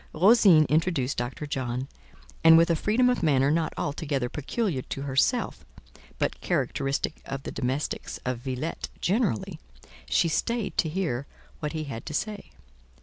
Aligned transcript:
Rosine 0.13 0.65
introduced 0.67 1.17
Dr. 1.17 1.45
John, 1.45 1.87
and, 2.43 2.57
with 2.57 2.71
a 2.71 2.75
freedom 2.75 3.07
of 3.07 3.21
manner 3.21 3.51
not 3.51 3.71
altogether 3.77 4.29
peculiar 4.29 4.81
to 4.81 5.03
herself, 5.03 5.63
but 6.17 6.41
characteristic 6.41 7.21
of 7.23 7.43
the 7.43 7.51
domestics 7.51 8.17
of 8.25 8.39
Villette 8.39 8.89
generally, 8.99 9.59
she 10.09 10.27
stayed 10.27 10.75
to 10.79 10.89
hear 10.89 11.27
what 11.59 11.73
he 11.73 11.83
had 11.83 12.07
to 12.07 12.15
say. 12.15 12.49